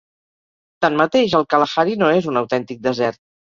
Tanmateix, 0.85 1.35
el 1.41 1.45
Kalahari 1.53 1.95
no 2.01 2.11
és 2.23 2.33
un 2.35 2.43
autèntic 2.43 2.85
desert. 2.91 3.25